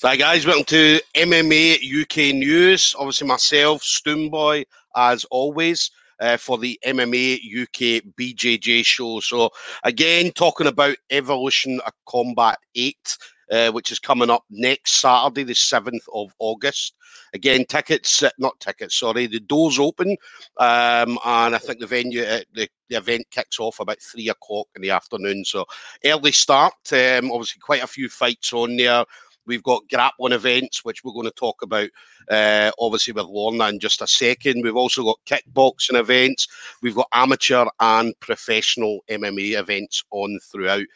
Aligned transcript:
So, 0.00 0.08
hi 0.08 0.16
guys, 0.16 0.46
welcome 0.46 0.64
to 0.64 0.98
MMA 1.14 1.76
UK 1.76 2.34
News. 2.34 2.94
Obviously, 2.98 3.28
myself, 3.28 3.82
Stoomboy, 3.82 4.64
as 4.96 5.26
always, 5.26 5.90
uh, 6.20 6.38
for 6.38 6.56
the 6.56 6.80
MMA 6.86 7.34
UK 7.36 8.02
BJJ 8.18 8.82
show. 8.86 9.20
So, 9.20 9.50
again, 9.84 10.32
talking 10.32 10.68
about 10.68 10.96
Evolution 11.10 11.82
of 11.84 11.92
Combat 12.08 12.56
8, 12.74 13.18
uh, 13.50 13.72
which 13.72 13.92
is 13.92 13.98
coming 13.98 14.30
up 14.30 14.42
next 14.48 14.92
Saturday, 15.02 15.42
the 15.42 15.52
7th 15.52 16.08
of 16.14 16.32
August. 16.38 16.94
Again, 17.34 17.66
tickets, 17.66 18.22
uh, 18.22 18.30
not 18.38 18.58
tickets, 18.58 18.98
sorry, 18.98 19.26
the 19.26 19.40
doors 19.40 19.78
open. 19.78 20.16
Um, 20.56 21.18
and 21.26 21.54
I 21.54 21.58
think 21.58 21.78
the 21.78 21.86
venue, 21.86 22.22
uh, 22.22 22.40
the, 22.54 22.70
the 22.88 22.96
event 22.96 23.26
kicks 23.30 23.60
off 23.60 23.80
about 23.80 24.00
three 24.00 24.30
o'clock 24.30 24.68
in 24.74 24.80
the 24.80 24.92
afternoon. 24.92 25.44
So, 25.44 25.66
early 26.06 26.32
start. 26.32 26.72
Um, 26.90 27.30
obviously, 27.30 27.60
quite 27.60 27.82
a 27.82 27.86
few 27.86 28.08
fights 28.08 28.54
on 28.54 28.78
there. 28.78 29.04
We've 29.50 29.62
got 29.64 29.88
grappling 29.90 30.32
events, 30.32 30.84
which 30.84 31.02
we're 31.02 31.12
going 31.12 31.26
to 31.26 31.32
talk 31.32 31.60
about, 31.62 31.88
uh, 32.30 32.70
obviously, 32.78 33.12
with 33.12 33.26
Lorna 33.26 33.66
in 33.68 33.80
just 33.80 34.00
a 34.00 34.06
second. 34.06 34.62
We've 34.62 34.76
also 34.76 35.02
got 35.02 35.18
kickboxing 35.26 35.98
events. 35.98 36.46
We've 36.82 36.94
got 36.94 37.08
amateur 37.12 37.66
and 37.80 38.14
professional 38.20 39.00
MMA 39.10 39.58
events 39.58 40.04
on 40.12 40.38
throughout. 40.40 40.86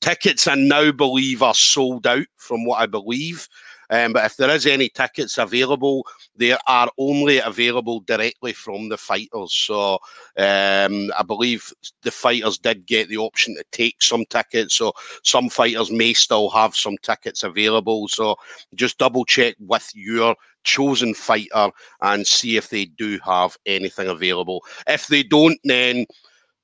Tickets, 0.00 0.46
I 0.46 0.54
now 0.54 0.92
believe, 0.92 1.42
are 1.42 1.52
sold 1.52 2.06
out 2.06 2.26
from 2.36 2.64
what 2.64 2.80
I 2.80 2.86
believe. 2.86 3.48
Um, 3.90 4.12
but 4.12 4.24
if 4.24 4.36
there 4.36 4.50
is 4.50 4.66
any 4.66 4.88
tickets 4.88 5.38
available, 5.38 6.06
they 6.36 6.56
are 6.66 6.90
only 6.98 7.38
available 7.38 8.00
directly 8.00 8.52
from 8.52 8.88
the 8.88 8.96
fighters. 8.96 9.52
So 9.52 9.94
um, 10.36 11.10
I 11.18 11.22
believe 11.26 11.72
the 12.02 12.10
fighters 12.10 12.58
did 12.58 12.86
get 12.86 13.08
the 13.08 13.18
option 13.18 13.54
to 13.54 13.64
take 13.72 14.02
some 14.02 14.24
tickets. 14.26 14.74
So 14.76 14.92
some 15.22 15.48
fighters 15.48 15.90
may 15.90 16.12
still 16.12 16.50
have 16.50 16.74
some 16.74 16.96
tickets 17.02 17.42
available. 17.42 18.08
So 18.08 18.36
just 18.74 18.98
double 18.98 19.24
check 19.24 19.56
with 19.60 19.90
your 19.94 20.34
chosen 20.64 21.14
fighter 21.14 21.70
and 22.02 22.26
see 22.26 22.56
if 22.56 22.68
they 22.70 22.86
do 22.86 23.18
have 23.24 23.56
anything 23.66 24.08
available. 24.08 24.62
If 24.88 25.06
they 25.06 25.22
don't, 25.22 25.58
then 25.64 26.06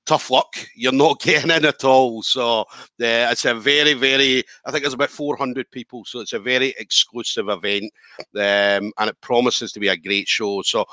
tough 0.06 0.31
luck. 0.31 0.56
You're 0.75 0.92
not 0.92 1.20
getting 1.22 1.50
in 1.50 1.64
at 1.64 1.84
all. 1.84 2.22
So 2.22 2.61
uh, 2.61 2.64
it's 2.98 3.45
a 3.45 3.55
very, 3.55 3.95
very, 3.95 4.45
I 4.64 4.70
think 4.70 4.83
there's 4.83 4.95
about 4.95 5.11
400 5.11 5.70
people. 5.70 6.05
So 6.05 6.20
it's 6.20 6.33
a 6.33 6.39
very 6.39 6.75
exclusive 6.78 7.48
event 7.48 7.92
um, 8.36 8.92
and 8.98 9.08
it 9.08 9.20
promises 9.20 9.73
to 9.73 9.80
be 9.80 9.89
a 9.89 9.97
great 9.97 10.28
show. 10.28 10.62
So 10.62 10.86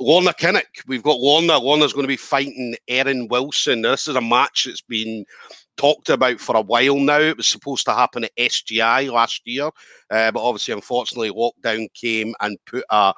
Lorna 0.00 0.32
Kinnock, 0.32 0.86
we've 0.86 1.02
got 1.02 1.20
Lorna. 1.20 1.58
Lorna's 1.58 1.92
going 1.92 2.04
to 2.04 2.08
be 2.08 2.16
fighting 2.16 2.74
Erin 2.88 3.28
Wilson. 3.28 3.82
This 3.82 4.08
is 4.08 4.16
a 4.16 4.20
match 4.20 4.64
that's 4.64 4.80
been 4.80 5.26
talked 5.76 6.08
about 6.08 6.40
for 6.40 6.56
a 6.56 6.62
while 6.62 6.98
now. 6.98 7.20
It 7.20 7.36
was 7.36 7.46
supposed 7.46 7.84
to 7.84 7.92
happen 7.92 8.24
at 8.24 8.36
SGI 8.36 9.12
last 9.12 9.42
year, 9.44 9.66
uh, 10.10 10.30
but 10.30 10.42
obviously, 10.42 10.72
unfortunately, 10.72 11.30
lockdown 11.30 11.86
came 11.92 12.34
and 12.40 12.56
put 12.64 12.84
a 12.90 13.12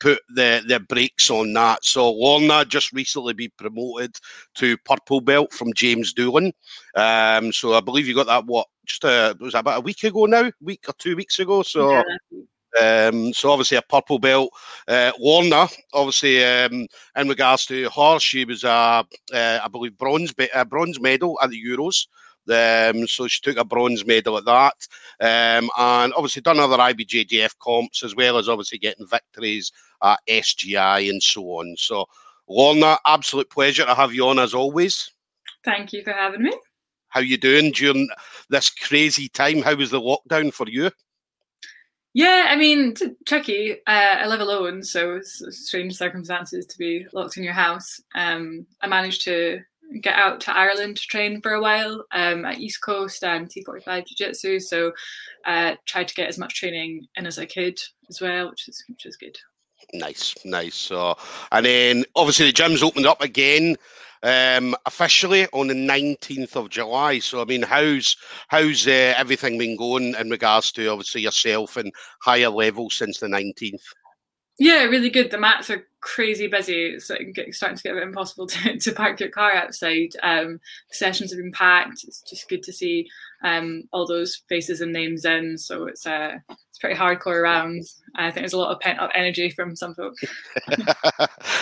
put 0.00 0.20
the, 0.28 0.62
the 0.66 0.80
brakes 0.80 1.30
on 1.30 1.52
that. 1.54 1.84
So 1.84 2.10
Lorna 2.10 2.64
just 2.64 2.92
recently 2.92 3.32
been 3.34 3.52
promoted 3.56 4.16
to 4.56 4.76
purple 4.78 5.20
belt 5.20 5.52
from 5.52 5.72
James 5.74 6.12
Doolan. 6.12 6.52
Um, 6.94 7.52
so 7.52 7.74
I 7.74 7.80
believe 7.80 8.06
you 8.06 8.14
got 8.14 8.26
that 8.26 8.46
what 8.46 8.66
just 8.84 9.04
a, 9.04 9.36
was 9.40 9.54
about 9.54 9.78
a 9.78 9.82
week 9.82 10.04
ago 10.04 10.26
now, 10.26 10.50
week 10.60 10.84
or 10.88 10.94
two 10.98 11.16
weeks 11.16 11.38
ago. 11.38 11.62
So. 11.62 11.90
Yeah. 11.90 12.02
Um, 12.78 13.32
so 13.32 13.50
obviously 13.50 13.78
a 13.78 13.82
purple 13.82 14.18
belt. 14.18 14.50
Uh, 14.86 15.10
Lorna, 15.18 15.66
obviously, 15.94 16.44
um, 16.44 16.86
in 17.16 17.28
regards 17.28 17.64
to 17.66 17.88
her, 17.88 18.18
she 18.18 18.44
was 18.44 18.64
a, 18.64 18.68
uh, 18.68 19.04
I 19.32 19.68
believe, 19.72 19.96
bronze 19.96 20.34
a 20.52 20.64
bronze 20.64 21.00
medal 21.00 21.38
at 21.42 21.48
the 21.48 21.64
Euros. 21.64 22.06
Um, 22.48 23.06
so 23.06 23.26
she 23.26 23.40
took 23.40 23.56
a 23.56 23.64
bronze 23.64 24.06
medal 24.06 24.38
at 24.38 24.44
that, 24.44 24.74
um, 25.20 25.70
and 25.76 26.12
obviously 26.14 26.42
done 26.42 26.60
other 26.60 26.76
IBJJF 26.76 27.58
comps 27.58 28.02
as 28.02 28.14
well 28.14 28.38
as 28.38 28.48
obviously 28.48 28.78
getting 28.78 29.06
victories 29.06 29.72
at 30.02 30.20
SGI 30.28 31.10
and 31.10 31.22
so 31.22 31.42
on. 31.44 31.74
So, 31.76 32.06
Lorna, 32.48 32.98
absolute 33.06 33.50
pleasure 33.50 33.84
to 33.84 33.94
have 33.94 34.14
you 34.14 34.28
on 34.28 34.38
as 34.38 34.54
always. 34.54 35.10
Thank 35.64 35.92
you 35.92 36.02
for 36.02 36.12
having 36.12 36.42
me. 36.42 36.56
How 37.08 37.20
you 37.20 37.36
doing 37.36 37.72
during 37.72 38.08
this 38.50 38.70
crazy 38.70 39.28
time? 39.28 39.62
How 39.62 39.74
was 39.74 39.90
the 39.90 40.00
lockdown 40.00 40.52
for 40.52 40.68
you? 40.68 40.90
Yeah, 42.16 42.46
I 42.48 42.56
mean, 42.56 42.94
t- 42.94 43.12
tricky. 43.26 43.74
Uh, 43.86 44.16
I 44.20 44.26
live 44.26 44.40
alone, 44.40 44.82
so 44.82 45.16
it's 45.16 45.42
strange 45.50 45.96
circumstances 45.96 46.64
to 46.64 46.78
be 46.78 47.06
locked 47.12 47.36
in 47.36 47.42
your 47.42 47.52
house. 47.52 48.00
Um, 48.14 48.66
I 48.80 48.86
managed 48.86 49.22
to 49.24 49.60
get 50.00 50.16
out 50.16 50.40
to 50.42 50.56
Ireland 50.56 50.96
to 50.96 51.06
train 51.06 51.40
for 51.40 51.52
a 51.52 51.60
while 51.60 52.04
um, 52.12 52.44
at 52.44 52.58
East 52.58 52.82
Coast 52.82 53.22
and 53.24 53.48
T45 53.48 54.06
Jiu 54.06 54.16
Jitsu. 54.16 54.60
So, 54.60 54.92
uh, 55.44 55.76
tried 55.86 56.08
to 56.08 56.14
get 56.14 56.28
as 56.28 56.38
much 56.38 56.54
training 56.54 57.06
in 57.16 57.26
as 57.26 57.38
I 57.38 57.46
could 57.46 57.78
as 58.08 58.20
well, 58.20 58.50
which 58.50 58.68
is 58.68 58.82
which 58.88 59.06
is 59.06 59.16
good. 59.16 59.36
Nice, 59.92 60.34
nice. 60.44 60.74
So, 60.74 61.16
and 61.52 61.64
then 61.64 62.04
obviously 62.14 62.46
the 62.46 62.52
gym's 62.52 62.82
opened 62.82 63.06
up 63.06 63.22
again 63.22 63.76
um, 64.22 64.74
officially 64.86 65.46
on 65.52 65.68
the 65.68 65.74
19th 65.74 66.56
of 66.56 66.70
July. 66.70 67.18
So, 67.18 67.40
I 67.40 67.44
mean, 67.44 67.62
how's 67.62 68.16
how's 68.48 68.86
uh, 68.86 69.14
everything 69.16 69.58
been 69.58 69.76
going 69.76 70.14
in 70.14 70.30
regards 70.30 70.72
to 70.72 70.88
obviously 70.88 71.22
yourself 71.22 71.76
and 71.76 71.92
higher 72.20 72.50
level 72.50 72.90
since 72.90 73.20
the 73.20 73.28
19th? 73.28 73.82
Yeah, 74.58 74.84
really 74.84 75.10
good. 75.10 75.30
The 75.30 75.38
mats 75.38 75.68
are 75.70 75.86
crazy 76.00 76.46
busy. 76.46 76.86
It's 76.86 77.10
like 77.10 77.36
starting 77.52 77.76
to 77.76 77.82
get 77.82 77.92
a 77.92 77.96
bit 77.96 78.04
impossible 78.04 78.46
to, 78.48 78.78
to 78.78 78.92
park 78.92 79.20
your 79.20 79.28
car 79.28 79.52
outside. 79.52 80.10
Um, 80.22 80.60
sessions 80.90 81.30
have 81.30 81.38
been 81.40 81.52
packed. 81.52 82.04
It's 82.04 82.22
just 82.22 82.48
good 82.48 82.62
to 82.62 82.72
see 82.72 83.08
um, 83.44 83.84
all 83.92 84.06
those 84.06 84.42
faces 84.48 84.80
and 84.80 84.92
names 84.92 85.24
in. 85.24 85.58
So 85.58 85.86
it's 85.86 86.06
uh, 86.06 86.34
it's 86.76 86.78
pretty 86.78 86.98
hardcore 86.98 87.40
around. 87.40 87.84
I 88.16 88.30
think 88.30 88.42
there's 88.42 88.52
a 88.52 88.58
lot 88.58 88.70
of 88.70 88.80
pent 88.80 88.98
up 88.98 89.10
energy 89.14 89.50
from 89.50 89.74
some 89.74 89.94
folk. 89.94 90.14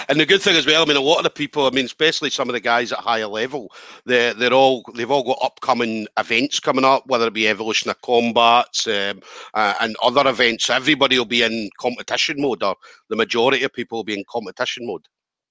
and 0.09 0.19
the 0.19 0.27
good 0.27 0.43
thing 0.43 0.57
as 0.57 0.67
well, 0.67 0.83
I 0.83 0.87
mean, 0.87 0.97
a 0.97 1.01
lot 1.01 1.19
of 1.19 1.25
the 1.25 1.31
people, 1.31 1.67
I 1.67 1.71
mean, 1.71 1.84
especially 1.84 2.31
some 2.31 2.49
of 2.49 2.53
the 2.53 2.61
guys 2.61 2.93
at 2.93 2.99
higher 2.99 3.27
level, 3.27 3.73
they're 4.07 4.34
they're 4.34 4.53
all 4.53 4.83
they've 4.95 5.11
all 5.11 5.25
got 5.25 5.39
upcoming 5.43 6.07
events 6.19 6.61
coming 6.61 6.84
up, 6.84 7.05
whether 7.07 7.29
it 7.29 7.34
be 7.34 7.49
Evolution 7.49 7.91
of 7.91 8.01
Combats 8.03 8.87
um, 8.89 9.21
uh, 9.55 9.75
and 9.81 9.97
other 10.03 10.29
events. 10.29 10.69
Everybody 10.69 11.19
will 11.19 11.25
be 11.25 11.43
in 11.43 11.71
competition 11.79 12.41
mode, 12.41 12.63
or 12.63 12.77
the 13.09 13.17
majority 13.17 13.63
of 13.63 13.73
people 13.73 13.99
will 13.99 14.05
be 14.05 14.19
in 14.19 14.25
competition 14.29 14.87
mode. 14.87 15.07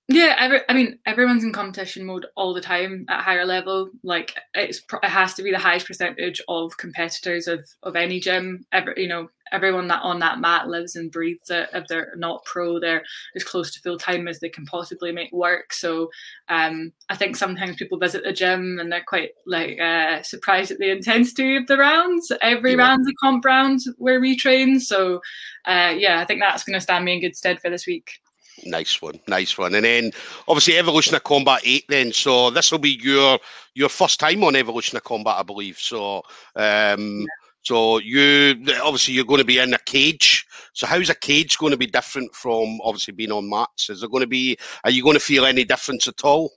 Yeah, 0.10 0.36
every, 0.38 0.60
I 0.68 0.74
mean, 0.74 1.00
everyone's 1.06 1.46
in 1.46 1.54
competition 1.54 2.06
mode 2.06 2.26
all 2.36 2.54
the 2.54 2.60
time 2.60 3.06
at 3.08 3.24
higher 3.24 3.46
level. 3.46 3.90
Like 4.04 4.36
it's 4.54 4.82
it 5.02 5.08
has 5.10 5.34
to 5.36 5.44
be 5.44 5.52
the 5.52 5.58
highest 5.58 5.88
percentage 5.88 6.42
of 6.50 6.76
competitors 6.78 7.48
of 7.48 7.66
of 7.84 7.96
any 7.96 8.20
gym. 8.20 8.66
Ever, 8.74 8.94
you 8.98 9.08
know, 9.08 9.30
everyone 9.54 9.88
that 9.88 10.02
on 10.02 10.20
that 10.20 10.40
mat 10.42 10.68
lives 10.68 10.98
and 10.98 11.10
breathes 11.10 11.50
it. 11.50 11.70
If 11.74 11.88
they're 11.88 12.14
not 12.18 12.44
pro, 12.44 12.82
they're 12.82 13.04
as 13.38 13.46
close 13.46 13.72
to 13.72 13.80
full 13.80 13.98
time 13.98 14.28
as 14.28 14.42
they 14.42 14.50
can 14.50 14.66
possibly 14.66 15.14
make 15.14 15.32
work. 15.32 15.72
So, 15.72 16.10
um, 16.50 16.92
I 17.10 17.16
think 17.16 17.38
sometimes 17.38 17.78
people 17.78 17.98
visit 17.98 18.24
the 18.26 18.34
gym 18.34 18.80
and 18.80 18.92
they're 18.92 19.06
quite 19.08 19.30
like 19.48 19.80
uh, 19.80 20.22
surprised 20.24 20.72
at 20.72 20.80
the 20.80 20.92
intensity 20.92 21.56
of 21.56 21.68
the 21.68 21.78
rounds. 21.78 22.30
Every 22.42 22.72
yeah. 22.72 22.80
round's 22.80 23.08
a 23.08 23.14
comp 23.24 23.46
round 23.46 23.80
where 23.98 24.20
we 24.20 24.36
train. 24.36 24.82
So, 24.82 25.22
uh, 25.64 25.94
yeah, 25.98 26.20
I 26.20 26.26
think 26.26 26.42
that's 26.42 26.66
going 26.66 26.74
to 26.74 26.82
stand 26.82 27.06
me 27.06 27.14
in 27.14 27.22
good 27.22 27.38
stead 27.38 27.62
for 27.62 27.70
this 27.70 27.88
week. 27.88 28.20
Nice 28.66 29.02
one, 29.02 29.20
nice 29.28 29.58
one. 29.58 29.76
And 29.76 29.86
then 29.86 30.12
obviously 30.48 30.78
Evolution 30.78 31.16
of 31.16 31.24
Combat 31.24 31.62
8 31.64 31.86
then. 31.90 32.14
So 32.14 32.50
this 32.50 32.72
will 32.72 32.80
be 32.80 33.00
your 33.02 33.40
your 33.74 33.90
first 33.90 34.20
time 34.20 34.44
on 34.44 34.56
Evolution 34.56 34.96
of 34.98 35.04
Combat, 35.04 35.36
I 35.38 35.44
believe. 35.44 35.78
So 35.80 36.18
um 36.56 37.22
yeah. 37.22 37.26
so 37.64 37.98
you 37.98 38.56
obviously 38.84 39.16
you're 39.16 39.26
going 39.26 39.40
to 39.40 39.46
be 39.46 39.60
in 39.60 39.74
a 39.74 39.80
cage. 39.80 40.46
So 40.74 40.86
how's 40.86 41.10
a 41.10 41.16
cage 41.16 41.58
going 41.58 41.72
to 41.72 41.78
be 41.78 41.88
different 41.88 42.34
from 42.36 42.80
obviously 42.84 43.14
being 43.14 43.32
on 43.32 43.50
mats? 43.50 43.90
Is 43.90 44.02
there 44.02 44.10
going 44.10 44.22
to 44.22 44.28
be 44.28 44.58
are 44.84 44.92
you 44.92 45.04
going 45.04 45.16
to 45.16 45.20
feel 45.20 45.46
any 45.46 45.66
difference 45.66 46.08
at 46.08 46.24
all? 46.24 46.52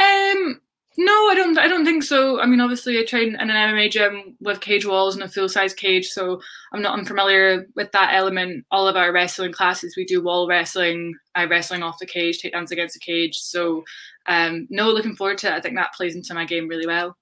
Um 0.00 0.60
no, 1.00 1.12
I 1.12 1.34
don't. 1.36 1.56
I 1.56 1.68
don't 1.68 1.84
think 1.84 2.02
so. 2.02 2.40
I 2.40 2.46
mean, 2.46 2.60
obviously, 2.60 2.98
I 2.98 3.04
train 3.04 3.36
in 3.36 3.36
an 3.36 3.50
MMA 3.50 3.88
gym 3.88 4.36
with 4.40 4.60
cage 4.60 4.84
walls 4.84 5.14
and 5.14 5.22
a 5.22 5.28
full 5.28 5.48
size 5.48 5.72
cage, 5.72 6.08
so 6.08 6.40
I'm 6.72 6.82
not 6.82 6.98
unfamiliar 6.98 7.68
with 7.76 7.92
that 7.92 8.14
element. 8.14 8.66
All 8.72 8.88
of 8.88 8.96
our 8.96 9.12
wrestling 9.12 9.52
classes, 9.52 9.94
we 9.96 10.04
do 10.04 10.20
wall 10.20 10.48
wrestling, 10.48 11.14
uh, 11.36 11.46
wrestling 11.48 11.84
off 11.84 12.00
the 12.00 12.06
cage, 12.06 12.42
takedowns 12.42 12.72
against 12.72 12.94
the 12.94 13.00
cage. 13.00 13.36
So, 13.36 13.84
um, 14.26 14.66
no, 14.70 14.90
looking 14.90 15.14
forward 15.14 15.38
to 15.38 15.46
it. 15.46 15.52
I 15.52 15.60
think 15.60 15.76
that 15.76 15.94
plays 15.94 16.16
into 16.16 16.34
my 16.34 16.44
game 16.44 16.66
really 16.66 16.86
well. 16.86 17.16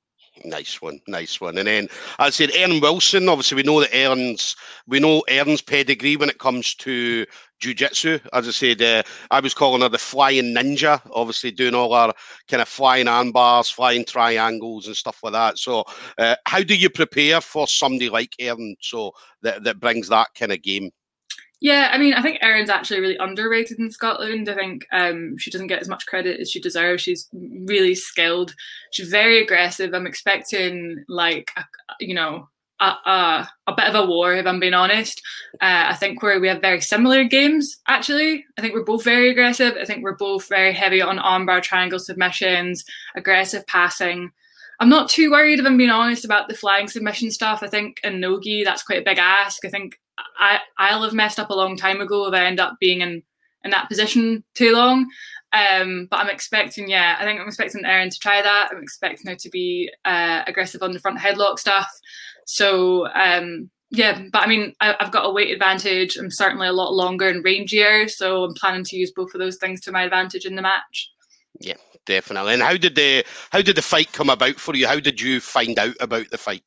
Nice 0.44 0.80
one, 0.80 0.98
nice 1.06 1.38
one. 1.38 1.58
And 1.58 1.68
then 1.68 1.88
I 2.18 2.30
said 2.30 2.50
Erin 2.54 2.80
Wilson. 2.80 3.28
Obviously, 3.28 3.56
we 3.56 3.62
know 3.62 3.80
that 3.80 3.94
Erin's 3.94 4.56
we 4.86 5.00
know 5.00 5.22
Erin's 5.28 5.60
pedigree 5.60 6.16
when 6.16 6.30
it 6.30 6.38
comes 6.38 6.74
to 6.76 7.26
jiu-jitsu. 7.60 8.18
As 8.32 8.48
I 8.48 8.50
said, 8.50 8.82
uh, 8.82 9.02
I 9.30 9.40
was 9.40 9.54
calling 9.54 9.82
her 9.82 9.88
the 9.88 9.98
flying 9.98 10.54
ninja. 10.54 11.00
Obviously, 11.12 11.50
doing 11.50 11.74
all 11.74 11.92
our 11.92 12.12
kind 12.48 12.60
of 12.60 12.68
flying 12.68 13.08
arm 13.08 13.32
bars, 13.32 13.70
flying 13.70 14.04
triangles, 14.04 14.86
and 14.86 14.96
stuff 14.96 15.20
like 15.22 15.32
that. 15.32 15.58
So, 15.58 15.84
uh, 16.18 16.36
how 16.46 16.62
do 16.62 16.74
you 16.74 16.90
prepare 16.90 17.40
for 17.40 17.66
somebody 17.66 18.08
like 18.08 18.34
Erin? 18.38 18.76
So 18.80 19.12
that 19.42 19.64
that 19.64 19.80
brings 19.80 20.08
that 20.08 20.28
kind 20.38 20.52
of 20.52 20.62
game. 20.62 20.90
Yeah, 21.60 21.88
I 21.90 21.96
mean, 21.96 22.12
I 22.12 22.20
think 22.20 22.38
Erin's 22.42 22.68
actually 22.68 23.00
really 23.00 23.16
underrated 23.16 23.78
in 23.78 23.90
Scotland. 23.90 24.48
I 24.48 24.54
think 24.54 24.86
um, 24.92 25.38
she 25.38 25.50
doesn't 25.50 25.68
get 25.68 25.80
as 25.80 25.88
much 25.88 26.04
credit 26.06 26.38
as 26.38 26.50
she 26.50 26.60
deserves. 26.60 27.02
She's 27.02 27.28
really 27.32 27.94
skilled. 27.94 28.54
She's 28.92 29.08
very 29.08 29.42
aggressive. 29.42 29.94
I'm 29.94 30.06
expecting 30.06 31.02
like 31.08 31.50
a, 31.56 31.64
you 31.98 32.14
know 32.14 32.48
a, 32.80 32.84
a, 32.84 33.48
a, 33.68 33.74
bit 33.74 33.88
of 33.88 33.94
a 33.94 34.06
war, 34.06 34.34
if 34.34 34.46
I'm 34.46 34.60
being 34.60 34.74
honest. 34.74 35.22
Uh, 35.54 35.86
I 35.88 35.94
think 35.94 36.22
we 36.22 36.38
we 36.38 36.48
have 36.48 36.60
very 36.60 36.80
similar 36.80 37.24
games, 37.24 37.78
actually. 37.88 38.44
I 38.58 38.60
think 38.60 38.74
we're 38.74 38.84
both 38.84 39.04
very 39.04 39.30
aggressive. 39.30 39.76
I 39.80 39.84
think 39.84 40.02
we're 40.02 40.16
both 40.16 40.48
very 40.48 40.72
heavy 40.72 41.00
on 41.00 41.18
armbar 41.18 41.62
triangle 41.62 41.98
submissions, 41.98 42.84
aggressive 43.14 43.66
passing. 43.66 44.30
I'm 44.78 44.90
not 44.90 45.08
too 45.08 45.30
worried, 45.30 45.58
if 45.58 45.66
I'm 45.66 45.78
being 45.78 45.90
honest, 45.90 46.24
about 46.24 46.48
the 46.48 46.54
flying 46.54 46.88
submission 46.88 47.30
stuff. 47.30 47.62
I 47.62 47.68
think 47.68 47.98
in 48.04 48.20
Nogi, 48.20 48.62
that's 48.62 48.82
quite 48.82 49.00
a 49.00 49.04
big 49.04 49.18
ask. 49.18 49.64
I 49.64 49.70
think 49.70 49.98
I, 50.38 50.60
I'll 50.78 51.02
have 51.02 51.14
messed 51.14 51.40
up 51.40 51.50
a 51.50 51.54
long 51.54 51.76
time 51.76 52.00
ago 52.00 52.26
if 52.26 52.34
I 52.34 52.44
end 52.44 52.60
up 52.60 52.76
being 52.78 53.00
in, 53.00 53.22
in 53.66 53.70
that 53.72 53.88
position 53.88 54.42
too 54.54 54.72
long. 54.72 55.06
Um, 55.52 56.08
but 56.10 56.20
I'm 56.20 56.30
expecting, 56.30 56.88
yeah, 56.88 57.16
I 57.18 57.24
think 57.24 57.40
I'm 57.40 57.46
expecting 57.46 57.84
Erin 57.84 58.10
to 58.10 58.18
try 58.18 58.42
that. 58.42 58.70
I'm 58.72 58.82
expecting 58.82 59.30
her 59.30 59.36
to 59.36 59.50
be 59.50 59.90
uh, 60.04 60.42
aggressive 60.46 60.82
on 60.82 60.92
the 60.92 60.98
front 60.98 61.18
headlock 61.18 61.58
stuff. 61.58 61.90
So 62.46 63.06
um, 63.14 63.70
yeah, 63.90 64.24
but 64.32 64.42
I 64.42 64.46
mean, 64.46 64.74
I, 64.80 64.96
have 64.98 65.12
got 65.12 65.26
a 65.26 65.30
weight 65.30 65.52
advantage. 65.52 66.16
I'm 66.16 66.30
certainly 66.30 66.66
a 66.66 66.72
lot 66.72 66.92
longer 66.92 67.28
and 67.28 67.44
rangier, 67.44 68.10
so 68.10 68.44
I'm 68.44 68.54
planning 68.54 68.84
to 68.84 68.96
use 68.96 69.12
both 69.12 69.34
of 69.34 69.38
those 69.38 69.56
things 69.56 69.80
to 69.82 69.92
my 69.92 70.02
advantage 70.02 70.44
in 70.44 70.56
the 70.56 70.62
match. 70.62 71.10
Yeah, 71.60 71.76
definitely. 72.04 72.54
And 72.54 72.62
how 72.62 72.76
did 72.76 72.96
the 72.96 73.24
how 73.50 73.62
did 73.62 73.76
the 73.76 73.82
fight 73.82 74.12
come 74.12 74.28
about 74.28 74.56
for 74.56 74.74
you? 74.74 74.86
How 74.86 74.98
did 74.98 75.20
you 75.20 75.40
find 75.40 75.78
out 75.78 75.94
about 76.00 76.30
the 76.30 76.38
fight? 76.38 76.64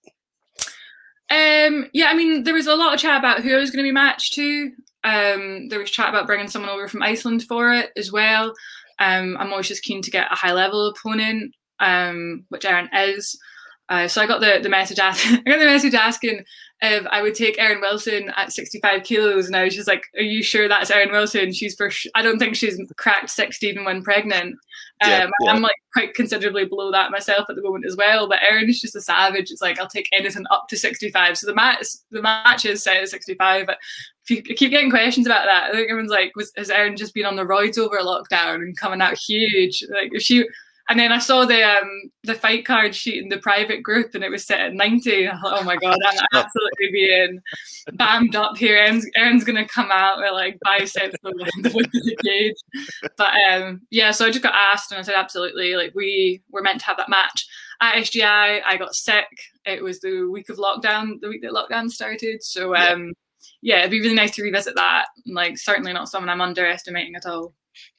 Um, 1.30 1.90
yeah, 1.94 2.08
I 2.08 2.16
mean, 2.16 2.44
there 2.44 2.56
was 2.56 2.68
a 2.68 2.76
lot 2.76 2.94
of 2.94 3.00
chat 3.00 3.20
about 3.20 3.44
who 3.44 3.54
I 3.54 3.60
was 3.60 3.70
going 3.70 3.84
to 3.84 3.88
be 3.88 3.94
matched 3.94 4.34
to. 4.34 4.72
Um, 5.04 5.70
there 5.70 5.80
was 5.80 5.92
chat 5.92 6.10
about 6.10 6.28
bringing 6.28 6.48
someone 6.48 6.72
over 6.72 6.88
from 6.88 7.04
Iceland 7.04 7.44
for 7.44 7.74
it 7.74 7.92
as 7.96 8.12
well. 8.12 8.54
Um, 9.00 9.38
I'm 9.40 9.52
always 9.52 9.68
just 9.68 9.84
keen 9.84 10.02
to 10.02 10.12
get 10.12 10.32
a 10.32 10.36
high 10.36 10.54
level 10.54 10.88
opponent, 10.88 11.54
um, 11.80 12.46
which 12.50 12.66
Erin 12.66 12.90
is. 12.94 13.40
Uh, 13.88 14.08
so 14.08 14.22
I 14.22 14.28
got 14.28 14.40
the, 14.40 14.60
the 14.62 14.70
message 14.70 15.00
asking, 15.00 15.38
I 15.48 15.50
got 15.50 15.60
the 15.60 15.66
message 15.66 15.96
asking 15.96 16.44
if 16.82 17.08
I 17.08 17.22
would 17.22 17.36
take 17.36 17.60
Erin 17.60 17.82
Wilson 17.82 18.32
at 18.36 18.54
65 18.54 19.04
kilos, 19.04 19.48
and 19.48 19.56
I 19.56 19.64
was 19.66 19.76
just 19.76 19.88
like, 19.88 20.04
"Are 20.16 20.22
you 20.22 20.44
sure 20.44 20.70
that's 20.70 20.92
Erin 20.92 21.12
Wilson? 21.12 21.52
She's 21.52 21.76
for. 21.76 21.90
Sh- 21.90 22.08
I 22.16 22.22
don't 22.22 22.40
think 22.40 22.56
she's 22.56 22.80
cracked 22.98 23.32
60 23.32 23.68
even 23.68 23.84
when 23.84 24.04
pregnant. 24.04 24.56
Um, 25.02 25.10
yeah, 25.10 25.30
yeah. 25.42 25.52
I'm 25.52 25.62
like 25.62 25.76
quite 25.92 26.14
considerably 26.14 26.66
below 26.66 26.92
that 26.92 27.12
myself 27.12 27.50
at 27.50 27.56
the 27.56 27.64
moment 27.64 27.86
as 27.86 27.98
well. 27.98 28.30
But 28.30 28.40
Erin 28.50 28.70
is 28.70 28.80
just 28.80 28.96
a 28.96 29.02
savage. 29.02 29.52
It's 29.52 29.62
like 29.62 29.80
I'll 29.80 29.88
take 29.88 30.08
anything 30.14 30.46
up 30.52 30.68
to 30.70 30.78
65. 30.78 31.38
So 31.38 31.48
the 31.48 31.56
match, 31.56 31.86
the 32.12 32.22
match 32.22 32.66
is 32.66 32.84
set 32.84 32.98
at 32.98 33.10
65. 33.10 33.66
But 33.66 33.78
you 34.30 34.42
keep 34.42 34.72
getting 34.72 34.90
questions 34.90 35.26
about 35.26 35.46
that, 35.46 35.66
I 35.66 35.72
think 35.72 35.90
everyone's 35.90 36.12
like, 36.12 36.36
was 36.36 36.52
has 36.58 36.70
Erin 36.70 36.98
just 36.98 37.14
been 37.14 37.26
on 37.26 37.36
the 37.36 37.44
roids 37.44 37.78
over 37.78 37.98
lockdown 37.98 38.56
and 38.56 38.78
coming 38.78 39.02
out 39.02 39.18
huge? 39.18 39.84
Like 39.90 40.10
if 40.14 40.22
she 40.22 40.46
and 40.90 41.00
then 41.00 41.12
I 41.12 41.20
saw 41.20 41.46
the 41.46 41.64
um, 41.64 42.10
the 42.24 42.34
fight 42.34 42.66
card 42.66 42.96
sheet 42.96 43.22
in 43.22 43.30
the 43.30 43.38
private 43.38 43.84
group, 43.84 44.16
and 44.16 44.24
it 44.24 44.32
was 44.32 44.46
set 44.46 44.60
at 44.60 44.74
ninety. 44.74 45.28
Thought, 45.28 45.62
oh 45.62 45.64
my 45.64 45.76
god, 45.76 46.00
I'm 46.04 46.26
absolutely 46.34 46.92
being 46.92 47.40
bammed 47.92 48.34
up 48.34 48.58
here. 48.58 48.76
Erin's, 48.76 49.06
Erin's 49.16 49.44
gonna 49.44 49.68
come 49.68 49.92
out 49.92 50.18
with 50.18 50.32
like 50.32 50.58
biceps 50.62 51.16
the 51.22 51.30
of 51.30 51.64
the 51.64 52.18
cage. 52.26 52.56
But 53.18 53.30
um, 53.52 53.82
yeah, 53.92 54.10
so 54.10 54.26
I 54.26 54.32
just 54.32 54.42
got 54.42 54.56
asked, 54.56 54.92
and 54.92 55.00
I 55.00 55.04
said 55.04 55.14
absolutely. 55.14 55.76
Like 55.76 55.94
we 55.94 56.42
were 56.52 56.64
meant 56.64 56.80
to 56.80 56.88
have 56.88 56.98
that 56.98 57.08
match 57.08 57.48
at 57.82 57.94
SGI. 57.94 58.62
I 58.66 58.78
got 58.78 58.96
sick. 58.96 59.28
It 59.66 59.84
was 59.84 60.00
the 60.00 60.24
week 60.24 60.50
of 60.50 60.58
lockdown, 60.58 61.22
the 61.22 61.30
week 61.30 61.44
that 61.44 61.52
lockdown 61.52 61.92
started. 61.92 62.44
So 62.44 62.76
um, 62.76 63.14
yeah, 63.62 63.80
it'd 63.80 63.92
be 63.92 64.02
really 64.02 64.16
nice 64.16 64.36
to 64.36 64.44
revisit 64.44 64.76
that. 64.76 65.06
Like 65.26 65.58
certainly 65.58 65.94
not 65.94 66.10
someone 66.10 66.30
I'm 66.30 66.42
underestimating 66.42 67.16
at 67.16 67.26
all. 67.26 67.54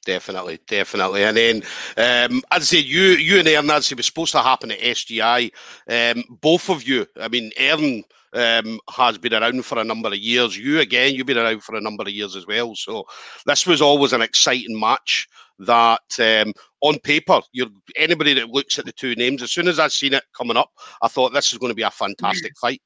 Definitely, 0.04 0.58
definitely. 0.66 1.24
And 1.24 1.36
then, 1.36 1.56
um, 1.96 2.42
as 2.50 2.62
I 2.62 2.64
say, 2.64 2.78
you, 2.78 3.02
you 3.02 3.38
and 3.38 3.48
Erin, 3.48 3.70
as 3.70 3.90
it 3.90 3.96
was 3.96 4.06
supposed 4.06 4.32
to 4.32 4.40
happen 4.40 4.70
at 4.70 4.80
SGI, 4.80 5.50
um, 5.88 6.24
both 6.40 6.68
of 6.68 6.82
you, 6.82 7.06
I 7.18 7.28
mean, 7.28 7.50
Erin 7.56 8.04
um, 8.32 8.80
has 8.90 9.18
been 9.18 9.34
around 9.34 9.64
for 9.64 9.78
a 9.78 9.84
number 9.84 10.08
of 10.08 10.16
years. 10.16 10.56
You, 10.56 10.80
again, 10.80 11.14
you've 11.14 11.26
been 11.26 11.38
around 11.38 11.62
for 11.62 11.76
a 11.76 11.80
number 11.80 12.02
of 12.02 12.10
years 12.10 12.36
as 12.36 12.46
well. 12.46 12.74
So 12.74 13.04
this 13.46 13.66
was 13.66 13.80
always 13.80 14.12
an 14.12 14.22
exciting 14.22 14.78
match 14.78 15.28
that 15.60 16.00
um, 16.18 16.52
on 16.80 16.98
paper, 17.00 17.40
you're 17.52 17.68
anybody 17.96 18.34
that 18.34 18.48
looks 18.48 18.78
at 18.78 18.86
the 18.86 18.92
two 18.92 19.14
names, 19.14 19.42
as 19.42 19.50
soon 19.50 19.68
as 19.68 19.78
I 19.78 19.88
seen 19.88 20.14
it 20.14 20.24
coming 20.36 20.56
up, 20.56 20.70
I 21.02 21.08
thought 21.08 21.32
this 21.32 21.52
is 21.52 21.58
going 21.58 21.70
to 21.70 21.76
be 21.76 21.82
a 21.82 21.90
fantastic 21.90 22.52
fight. 22.60 22.80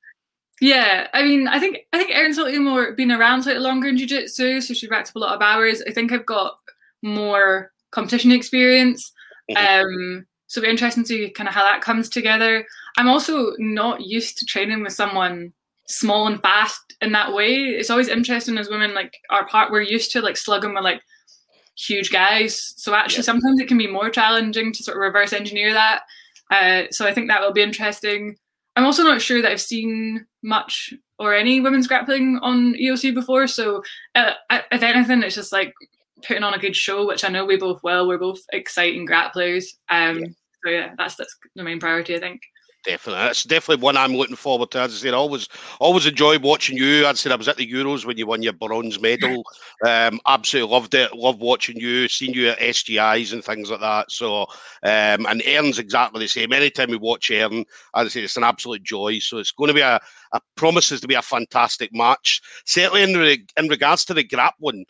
Yeah, 0.60 1.08
I 1.12 1.24
mean, 1.24 1.48
I 1.48 1.58
think 1.58 1.78
I 1.92 1.98
think 1.98 2.12
Erin's 2.12 2.36
slightly 2.36 2.58
more 2.58 2.92
been 2.92 3.10
around 3.10 3.42
slightly 3.42 3.62
longer 3.62 3.88
in 3.88 3.96
jiu-jitsu, 3.96 4.60
so 4.60 4.74
she's 4.74 4.88
racked 4.88 5.10
up 5.10 5.16
a 5.16 5.18
lot 5.18 5.34
of 5.34 5.42
hours. 5.42 5.82
I 5.86 5.92
think 5.92 6.12
I've 6.12 6.26
got 6.26 6.56
more 7.02 7.72
competition 7.90 8.32
experience. 8.32 9.12
Mm-hmm. 9.50 9.86
Um, 9.86 10.26
so 10.46 10.60
it'll 10.60 10.68
be 10.68 10.70
interesting 10.70 11.02
to 11.02 11.08
see 11.08 11.30
kind 11.30 11.48
of 11.48 11.54
how 11.54 11.64
that 11.64 11.82
comes 11.82 12.08
together. 12.08 12.64
I'm 12.96 13.08
also 13.08 13.52
not 13.58 14.06
used 14.06 14.38
to 14.38 14.46
training 14.46 14.82
with 14.82 14.92
someone 14.92 15.52
small 15.86 16.26
and 16.26 16.40
fast 16.40 16.94
in 17.00 17.12
that 17.12 17.34
way. 17.34 17.54
It's 17.54 17.90
always 17.90 18.08
interesting 18.08 18.56
as 18.56 18.68
women, 18.68 18.94
like 18.94 19.18
our 19.30 19.46
part, 19.48 19.72
we're 19.72 19.82
used 19.82 20.12
to 20.12 20.20
like 20.20 20.36
slugging 20.36 20.74
with 20.74 20.84
like 20.84 21.02
huge 21.76 22.10
guys. 22.10 22.74
So 22.76 22.94
actually, 22.94 23.22
yeah. 23.22 23.32
sometimes 23.32 23.60
it 23.60 23.68
can 23.68 23.78
be 23.78 23.86
more 23.86 24.10
challenging 24.10 24.72
to 24.72 24.82
sort 24.82 24.96
of 24.96 25.02
reverse 25.02 25.32
engineer 25.32 25.72
that. 25.72 26.02
Uh, 26.50 26.84
so 26.90 27.06
I 27.06 27.12
think 27.12 27.28
that 27.28 27.40
will 27.40 27.52
be 27.52 27.62
interesting. 27.62 28.36
I'm 28.76 28.84
also 28.84 29.04
not 29.04 29.22
sure 29.22 29.40
that 29.40 29.50
I've 29.50 29.60
seen 29.60 30.26
much 30.42 30.92
or 31.18 31.34
any 31.34 31.60
women's 31.60 31.86
grappling 31.86 32.38
on 32.42 32.74
EOC 32.74 33.14
before. 33.14 33.46
So 33.46 33.82
uh, 34.14 34.32
if 34.50 34.82
anything, 34.82 35.22
it's 35.22 35.36
just 35.36 35.52
like 35.52 35.72
putting 36.26 36.42
on 36.42 36.54
a 36.54 36.58
good 36.58 36.74
show, 36.74 37.06
which 37.06 37.24
I 37.24 37.28
know 37.28 37.44
we 37.44 37.56
both 37.56 37.82
will. 37.82 38.08
We're 38.08 38.18
both 38.18 38.40
exciting 38.52 39.06
grapplers. 39.06 39.66
Um, 39.88 40.18
yeah. 40.18 40.26
So 40.64 40.70
yeah, 40.70 40.94
that's 40.96 41.14
that's 41.16 41.36
the 41.54 41.62
main 41.62 41.78
priority, 41.78 42.16
I 42.16 42.20
think. 42.20 42.40
Definitely, 42.84 43.22
that's 43.22 43.44
definitely 43.44 43.82
one 43.82 43.96
I'm 43.96 44.14
looking 44.14 44.36
forward 44.36 44.70
to. 44.72 44.80
As 44.80 44.92
I 44.92 44.96
said, 44.98 45.14
I 45.14 45.16
always 45.16 45.48
always 45.80 46.04
enjoy 46.04 46.38
watching 46.38 46.76
you. 46.76 47.06
As 47.06 47.12
I 47.12 47.14
said, 47.14 47.32
I 47.32 47.36
was 47.36 47.48
at 47.48 47.56
the 47.56 47.70
Euros 47.70 48.04
when 48.04 48.18
you 48.18 48.26
won 48.26 48.42
your 48.42 48.52
bronze 48.52 49.00
medal. 49.00 49.42
Um, 49.86 50.20
absolutely 50.26 50.70
loved 50.70 50.94
it. 50.94 51.14
Love 51.14 51.40
watching 51.40 51.78
you, 51.78 52.08
seeing 52.08 52.34
you 52.34 52.50
at 52.50 52.58
SGIs 52.58 53.32
and 53.32 53.42
things 53.42 53.70
like 53.70 53.80
that. 53.80 54.10
So, 54.10 54.42
um, 54.82 55.26
and 55.26 55.42
Erin's 55.46 55.78
exactly 55.78 56.20
the 56.20 56.28
same. 56.28 56.52
Anytime 56.52 56.90
we 56.90 56.98
watch 56.98 57.30
Erin, 57.30 57.64
as 57.96 58.06
I 58.06 58.08
say, 58.08 58.22
it's 58.22 58.36
an 58.36 58.44
absolute 58.44 58.82
joy. 58.82 59.18
So 59.18 59.38
it's 59.38 59.52
going 59.52 59.68
to 59.68 59.74
be 59.74 59.80
a, 59.80 59.98
a 60.32 60.40
promises 60.54 61.00
to 61.00 61.08
be 61.08 61.14
a 61.14 61.22
fantastic 61.22 61.90
match. 61.94 62.42
Certainly 62.66 63.02
in 63.02 63.16
re- 63.16 63.46
in 63.56 63.68
regards 63.68 64.04
to 64.06 64.14
the 64.14 64.24
grappling. 64.24 64.84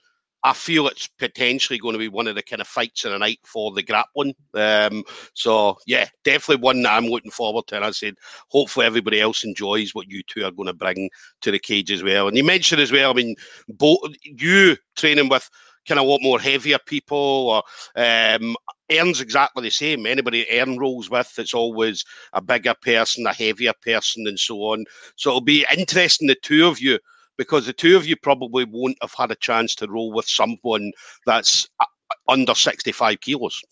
I 0.44 0.52
feel 0.52 0.86
it's 0.86 1.08
potentially 1.18 1.78
going 1.78 1.94
to 1.94 1.98
be 1.98 2.08
one 2.08 2.26
of 2.26 2.34
the 2.34 2.42
kind 2.42 2.60
of 2.60 2.68
fights 2.68 3.04
of 3.04 3.12
the 3.12 3.18
night 3.18 3.40
for 3.44 3.72
the 3.72 3.82
grappling. 3.82 4.34
Um, 4.52 5.02
so 5.32 5.78
yeah, 5.86 6.06
definitely 6.22 6.62
one 6.62 6.82
that 6.82 6.92
I'm 6.92 7.06
looking 7.06 7.30
forward 7.30 7.66
to. 7.68 7.76
And 7.76 7.84
I 7.84 7.90
said, 7.92 8.16
hopefully 8.48 8.84
everybody 8.84 9.22
else 9.22 9.42
enjoys 9.42 9.94
what 9.94 10.10
you 10.10 10.22
two 10.22 10.44
are 10.44 10.50
going 10.50 10.66
to 10.66 10.74
bring 10.74 11.08
to 11.40 11.50
the 11.50 11.58
cage 11.58 11.90
as 11.90 12.02
well. 12.02 12.28
And 12.28 12.36
you 12.36 12.44
mentioned 12.44 12.82
as 12.82 12.92
well, 12.92 13.10
I 13.10 13.14
mean, 13.14 13.34
both 13.68 14.00
you 14.22 14.76
training 14.96 15.30
with 15.30 15.48
kind 15.88 15.98
of 15.98 16.06
a 16.06 16.08
lot 16.08 16.20
more 16.22 16.40
heavier 16.40 16.78
people 16.86 17.16
or 17.16 17.62
um, 17.96 18.56
Erin's 18.90 19.20
exactly 19.20 19.62
the 19.62 19.70
same. 19.70 20.04
Anybody 20.04 20.48
Erin 20.50 20.78
rolls 20.78 21.08
with, 21.08 21.32
it's 21.38 21.54
always 21.54 22.04
a 22.34 22.42
bigger 22.42 22.74
person, 22.82 23.26
a 23.26 23.32
heavier 23.32 23.72
person, 23.82 24.26
and 24.26 24.38
so 24.38 24.56
on. 24.58 24.84
So 25.16 25.30
it'll 25.30 25.40
be 25.40 25.66
interesting, 25.74 26.28
the 26.28 26.34
two 26.34 26.66
of 26.66 26.80
you, 26.80 26.98
because 27.36 27.66
the 27.66 27.72
two 27.72 27.96
of 27.96 28.06
you 28.06 28.16
probably 28.16 28.64
won't 28.64 28.98
have 29.00 29.14
had 29.16 29.30
a 29.30 29.36
chance 29.36 29.74
to 29.76 29.88
roll 29.88 30.12
with 30.12 30.28
someone 30.28 30.92
that's 31.26 31.68
uh, 31.80 31.86
under 32.28 32.54
65 32.54 33.20
kilos. 33.20 33.62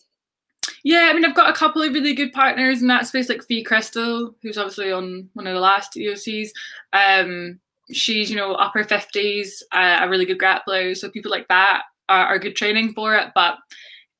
Yeah, 0.85 1.09
I 1.11 1.13
mean, 1.13 1.25
I've 1.25 1.35
got 1.35 1.51
a 1.51 1.57
couple 1.57 1.83
of 1.83 1.93
really 1.93 2.15
good 2.15 2.33
partners 2.33 2.83
in 2.83 2.89
that 2.89 3.07
space, 3.07 3.29
like 3.29 3.45
Fee 3.45 3.63
Crystal, 3.63 4.35
who's 4.43 4.59
obviously 4.59 4.93
on 4.93 5.29
one 5.35 5.47
of 5.47 5.55
the 5.55 5.61
last 5.61 5.95
EOCs. 5.95 6.51
Um, 6.93 7.61
she's, 7.93 8.31
you 8.31 8.37
know, 8.37 8.55
upper 8.55 8.85
50s, 8.85 9.63
uh, 9.73 9.99
a 10.01 10.09
really 10.09 10.25
good 10.25 10.39
grappler. 10.39 10.97
So 10.97 11.09
people 11.11 11.31
like 11.31 11.49
that 11.49 11.83
are, 12.09 12.27
are 12.27 12.39
good 12.39 12.57
training 12.57 12.95
for 12.95 13.15
it. 13.15 13.29
But 13.35 13.59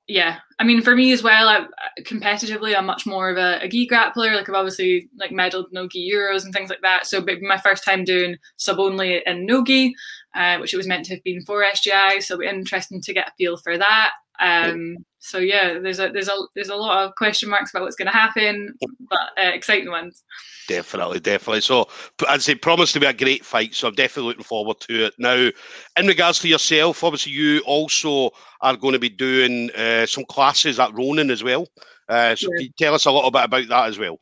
yeah, 0.09 0.39
I 0.59 0.65
mean, 0.65 0.83
for 0.83 0.97
me 0.97 1.13
as 1.13 1.23
well, 1.23 1.49
I, 1.49 1.67
competitively, 2.03 2.77
I'm 2.77 2.87
much 2.87 3.07
more 3.07 3.31
of 3.31 3.37
a, 3.37 3.61
a 3.63 3.69
gi 3.69 3.89
grappler. 3.89 4.35
Like 4.35 4.49
I've 4.49 4.55
obviously 4.55 5.09
like 5.17 5.31
medaled 5.31 5.67
no 5.73 5.87
gi 5.87 6.13
euros 6.13 6.45
and 6.45 6.53
things 6.53 6.71
like 6.71 6.83
that. 6.83 7.07
So 7.07 7.25
my 7.41 7.59
first 7.59 7.85
time 7.85 8.05
doing 8.05 8.37
sub 8.57 8.81
only 8.81 9.23
in 9.25 9.47
no 9.47 9.63
gi, 9.65 9.95
uh, 10.35 10.59
which 10.59 10.75
it 10.75 10.77
was 10.77 10.89
meant 10.89 11.05
to 11.07 11.15
have 11.15 11.23
been 11.23 11.41
for 11.43 11.63
SGI. 11.63 12.23
So 12.23 12.35
it'll 12.35 12.41
be 12.41 12.49
interesting 12.49 13.01
to 13.01 13.15
get 13.15 13.29
a 13.29 13.33
feel 13.39 13.57
for 13.57 13.79
that. 13.79 14.13
Um, 14.43 14.97
so 15.21 15.39
yeah, 15.39 15.79
there's 15.79 16.01
a 16.01 16.11
there's 16.11 16.29
a 16.29 16.37
there's 16.55 16.69
a 16.69 16.77
lot 16.77 17.05
of 17.05 17.15
question 17.15 17.49
marks 17.49 17.71
about 17.71 17.85
what's 17.85 17.97
going 17.97 18.11
to 18.11 18.13
happen, 18.13 18.75
but 19.09 19.21
uh, 19.39 19.51
exciting 19.51 19.91
ones. 19.91 20.25
Definitely, 20.69 21.21
definitely. 21.21 21.61
So 21.61 21.89
I'd 22.29 22.43
say 22.43 22.55
promise 22.55 22.93
to 22.93 23.01
be 23.01 23.07
a 23.07 23.13
great 23.13 23.45
fight. 23.45 23.75
So 23.75 23.89
I'm 23.89 23.95
definitely 23.95 24.31
looking 24.31 24.45
forward 24.45 24.81
to 24.81 25.07
it. 25.07 25.15
Now, 25.19 25.51
in 25.97 26.07
regards 26.07 26.41
to 26.41 26.49
yourself, 26.49 27.05
obviously 27.05 27.33
you 27.33 27.61
also 27.61 28.31
are 28.61 28.77
going 28.77 28.95
to 28.95 28.99
be 28.99 29.09
doing 29.09 29.71
uh, 29.73 30.07
some 30.07 30.25
classes 30.25 30.81
at 30.81 30.95
Ronin 30.95 31.31
as 31.31 31.45
well. 31.45 31.69
Uh, 32.09 32.35
so 32.35 32.49
yeah. 32.59 32.69
tell 32.79 32.95
us 32.95 33.07
a 33.07 33.13
little 33.13 33.31
bit 33.31 33.45
about 33.45 33.69
that 33.69 33.89
as 33.89 33.99
well? 33.99 34.19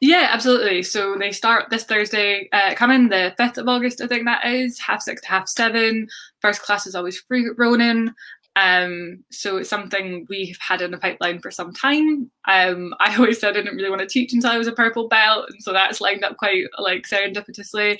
Yeah, 0.00 0.28
absolutely. 0.30 0.82
So 0.82 1.16
they 1.16 1.30
start 1.30 1.70
this 1.70 1.84
Thursday, 1.84 2.48
uh, 2.52 2.74
coming 2.74 3.08
the 3.08 3.34
5th 3.38 3.58
of 3.58 3.68
August, 3.68 4.00
I 4.00 4.08
think 4.08 4.24
that 4.24 4.44
is, 4.44 4.80
half 4.80 5.00
six 5.00 5.20
to 5.22 5.28
half 5.28 5.48
seven. 5.48 6.08
First 6.40 6.62
class 6.62 6.88
is 6.88 6.96
always 6.96 7.20
free 7.20 7.46
at 7.46 7.56
Ronin. 7.56 8.12
Um, 8.54 9.24
so 9.30 9.56
it's 9.56 9.70
something 9.70 10.26
we've 10.28 10.58
had 10.60 10.82
in 10.82 10.90
the 10.90 10.98
pipeline 10.98 11.40
for 11.40 11.50
some 11.50 11.72
time. 11.72 12.30
Um, 12.46 12.94
I 13.00 13.16
always 13.18 13.40
said 13.40 13.50
I 13.50 13.60
didn't 13.60 13.76
really 13.76 13.90
want 13.90 14.00
to 14.02 14.06
teach 14.06 14.32
until 14.32 14.50
I 14.50 14.58
was 14.58 14.66
a 14.66 14.72
purple 14.72 15.08
belt, 15.08 15.46
and 15.50 15.62
so 15.62 15.72
that's 15.72 16.00
lined 16.00 16.24
up 16.24 16.36
quite 16.36 16.64
like 16.78 17.04
serendipitously. 17.06 17.98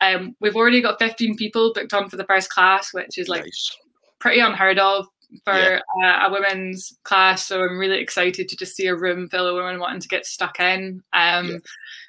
Um, 0.00 0.36
we've 0.40 0.56
already 0.56 0.82
got 0.82 0.98
15 0.98 1.36
people 1.36 1.72
booked 1.72 1.94
on 1.94 2.08
for 2.08 2.16
the 2.16 2.24
first 2.24 2.50
class, 2.50 2.92
which 2.92 3.18
is 3.18 3.28
like 3.28 3.44
nice. 3.44 3.76
pretty 4.20 4.40
unheard 4.40 4.78
of 4.78 5.06
for 5.44 5.54
yeah. 5.54 5.80
uh, 6.02 6.28
a 6.28 6.30
women's 6.30 6.96
class. 7.02 7.46
So 7.46 7.62
I'm 7.62 7.78
really 7.78 7.98
excited 7.98 8.48
to 8.48 8.56
just 8.56 8.76
see 8.76 8.86
a 8.86 8.94
room 8.94 9.28
full 9.28 9.46
of 9.46 9.54
women 9.54 9.80
wanting 9.80 10.00
to 10.00 10.08
get 10.08 10.26
stuck 10.26 10.60
in. 10.60 11.02
Um, 11.12 11.48
yeah. 11.48 11.58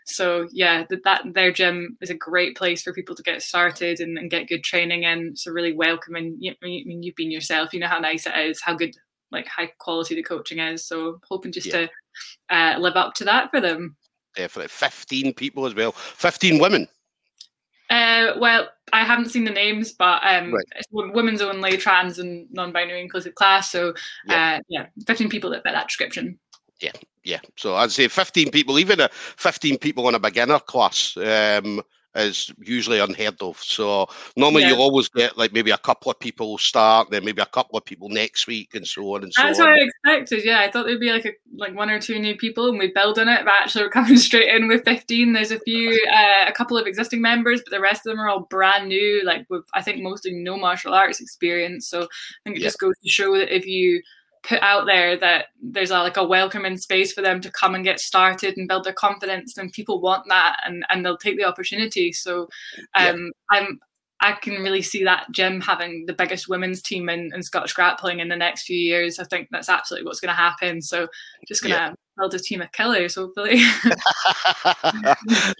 So 0.05 0.47
yeah, 0.51 0.85
that, 0.89 1.03
that 1.03 1.23
their 1.33 1.51
gym 1.51 1.97
is 2.01 2.09
a 2.09 2.15
great 2.15 2.55
place 2.55 2.83
for 2.83 2.93
people 2.93 3.15
to 3.15 3.23
get 3.23 3.41
started 3.41 3.99
and, 3.99 4.17
and 4.17 4.29
get 4.29 4.47
good 4.47 4.63
training 4.63 5.03
in. 5.03 5.29
It's 5.29 5.47
a 5.47 5.51
really 5.51 5.73
welcoming. 5.73 6.39
I 6.45 6.55
mean, 6.61 7.01
you've 7.01 7.15
been 7.15 7.31
yourself. 7.31 7.73
You 7.73 7.79
know 7.79 7.87
how 7.87 7.99
nice 7.99 8.27
it 8.27 8.37
is, 8.37 8.61
how 8.61 8.75
good, 8.75 8.95
like 9.31 9.47
high 9.47 9.71
quality 9.79 10.15
the 10.15 10.23
coaching 10.23 10.59
is. 10.59 10.85
So 10.85 11.19
hoping 11.27 11.51
just 11.51 11.67
yeah. 11.67 11.87
to 11.87 11.89
uh, 12.49 12.79
live 12.79 12.95
up 12.95 13.15
to 13.15 13.23
that 13.23 13.49
for 13.49 13.59
them. 13.59 13.95
Definitely, 14.35 14.67
fifteen 14.67 15.33
people 15.33 15.65
as 15.65 15.73
well. 15.73 15.93
Fifteen 15.93 16.59
women. 16.59 16.87
Uh, 17.89 18.33
well, 18.39 18.69
I 18.93 19.03
haven't 19.03 19.29
seen 19.29 19.43
the 19.43 19.51
names, 19.51 19.91
but 19.91 20.21
um, 20.23 20.53
right. 20.53 20.65
it's 20.75 20.87
women's 20.91 21.41
only, 21.41 21.77
trans 21.77 22.19
and 22.19 22.47
non-binary 22.51 23.01
inclusive 23.01 23.35
class. 23.35 23.71
So, 23.71 23.93
yeah, 24.27 24.57
uh, 24.57 24.61
yeah 24.69 24.85
15 25.05 25.29
people 25.29 25.49
that 25.51 25.63
fit 25.63 25.73
that 25.73 25.87
description. 25.87 26.39
Yeah, 26.79 26.91
yeah. 27.23 27.39
So 27.57 27.75
I'd 27.75 27.91
say 27.91 28.07
15 28.07 28.51
people, 28.51 28.79
even 28.79 28.99
a 28.99 29.09
15 29.37 29.77
people 29.77 30.07
on 30.07 30.15
a 30.15 30.19
beginner 30.19 30.59
class. 30.59 31.15
Um, 31.17 31.81
is 32.15 32.51
usually 32.59 32.99
unheard 32.99 33.41
of. 33.41 33.57
So 33.61 34.07
normally 34.35 34.63
yeah. 34.63 34.69
you 34.69 34.75
always 34.75 35.09
get 35.09 35.37
like 35.37 35.53
maybe 35.53 35.71
a 35.71 35.77
couple 35.77 36.11
of 36.11 36.19
people 36.19 36.57
start, 36.57 37.09
then 37.09 37.25
maybe 37.25 37.41
a 37.41 37.45
couple 37.47 37.77
of 37.77 37.85
people 37.85 38.09
next 38.09 38.47
week, 38.47 38.75
and 38.75 38.87
so 38.87 39.15
on 39.15 39.23
and 39.23 39.33
so 39.33 39.43
That's 39.43 39.59
on. 39.59 39.65
That's 39.65 39.77
what 40.03 40.09
I 40.09 40.15
expected. 40.15 40.45
Yeah, 40.45 40.61
I 40.61 40.71
thought 40.71 40.85
there'd 40.85 40.99
be 40.99 41.11
like 41.11 41.25
a 41.25 41.33
like 41.55 41.75
one 41.75 41.89
or 41.89 41.99
two 41.99 42.19
new 42.19 42.35
people, 42.35 42.69
and 42.69 42.79
we 42.79 42.91
build 42.91 43.19
on 43.19 43.27
it. 43.27 43.45
But 43.45 43.53
actually, 43.53 43.83
we're 43.83 43.89
coming 43.91 44.17
straight 44.17 44.53
in 44.53 44.67
with 44.67 44.83
fifteen. 44.83 45.33
There's 45.33 45.51
a 45.51 45.59
few, 45.59 45.91
uh, 46.13 46.45
a 46.47 46.51
couple 46.51 46.77
of 46.77 46.87
existing 46.87 47.21
members, 47.21 47.61
but 47.61 47.71
the 47.71 47.81
rest 47.81 48.05
of 48.05 48.11
them 48.11 48.19
are 48.19 48.29
all 48.29 48.47
brand 48.49 48.87
new. 48.87 49.23
Like 49.23 49.45
with 49.49 49.65
I 49.73 49.81
think 49.81 50.01
mostly 50.01 50.33
no 50.33 50.57
martial 50.57 50.93
arts 50.93 51.19
experience. 51.19 51.87
So 51.87 52.03
I 52.03 52.07
think 52.43 52.57
it 52.57 52.61
yeah. 52.61 52.67
just 52.67 52.79
goes 52.79 52.95
to 53.03 53.09
show 53.09 53.37
that 53.37 53.55
if 53.55 53.65
you 53.65 54.01
put 54.47 54.61
out 54.61 54.85
there 54.85 55.17
that 55.17 55.47
there's 55.61 55.91
a, 55.91 55.97
like 55.99 56.17
a 56.17 56.23
welcoming 56.23 56.77
space 56.77 57.11
for 57.11 57.21
them 57.21 57.41
to 57.41 57.51
come 57.51 57.75
and 57.75 57.83
get 57.83 57.99
started 57.99 58.55
and 58.57 58.67
build 58.67 58.83
their 58.83 58.93
confidence 58.93 59.57
and 59.57 59.71
people 59.73 59.99
want 59.99 60.27
that 60.29 60.57
and, 60.65 60.85
and 60.89 61.03
they'll 61.03 61.17
take 61.17 61.37
the 61.37 61.47
opportunity 61.47 62.11
so 62.11 62.43
um, 62.93 63.31
yeah. 63.51 63.59
i'm 63.59 63.79
i 64.25 64.33
can 64.33 64.61
really 64.61 64.81
see 64.81 65.03
that 65.03 65.25
gym 65.31 65.61
having 65.61 66.05
the 66.05 66.13
biggest 66.13 66.47
women's 66.47 66.81
team 66.81 67.09
in, 67.09 67.31
in 67.33 67.43
scottish 67.43 67.73
grappling 67.73 68.19
in 68.19 68.29
the 68.29 68.35
next 68.35 68.63
few 68.63 68.77
years 68.77 69.19
i 69.19 69.23
think 69.23 69.47
that's 69.51 69.69
absolutely 69.69 70.05
what's 70.05 70.19
going 70.19 70.29
to 70.29 70.35
happen 70.35 70.81
so 70.81 71.07
just 71.47 71.61
going 71.61 71.73
to 71.73 71.77
yeah 71.77 71.93
build 72.17 72.33
a 72.33 72.39
team 72.39 72.61
of 72.61 72.71
killers, 72.71 73.15
hopefully. 73.15 73.55